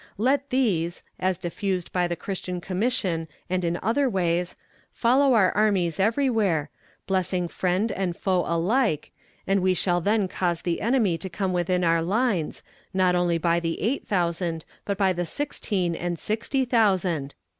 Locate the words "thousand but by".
14.07-15.13